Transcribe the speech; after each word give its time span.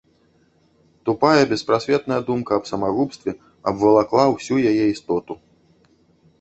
Тупая 1.09 1.43
беспрасветная 1.51 2.17
думка 2.31 2.51
аб 2.59 2.65
самагубстве 2.71 3.31
абвалакла 3.75 4.25
ўсю 4.35 4.55
яе 4.75 4.85
істоту. 4.97 5.33